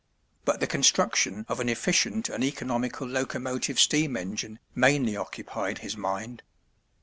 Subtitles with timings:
[0.45, 6.41] But the construction of an efficient and economical locomotive steam engine mainly occupied his mind.